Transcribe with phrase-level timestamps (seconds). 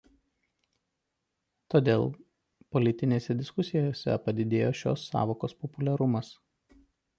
[1.73, 2.05] Todėl
[2.77, 6.35] politinėse diskusijose padidėjo šio sąvokos populiarumas.